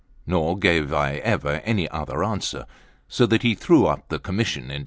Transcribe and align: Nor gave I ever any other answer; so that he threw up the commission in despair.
Nor 0.25 0.57
gave 0.57 0.91
I 0.91 1.17
ever 1.17 1.61
any 1.63 1.87
other 1.89 2.23
answer; 2.23 2.65
so 3.07 3.27
that 3.27 3.43
he 3.43 3.53
threw 3.53 3.85
up 3.85 4.09
the 4.09 4.17
commission 4.17 4.63
in 4.63 4.67
despair. 4.69 4.79